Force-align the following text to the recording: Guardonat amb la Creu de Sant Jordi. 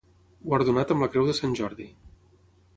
Guardonat 0.45 0.95
amb 0.95 1.05
la 1.07 1.11
Creu 1.17 1.29
de 1.29 1.37
Sant 1.43 1.55
Jordi. 1.63 1.89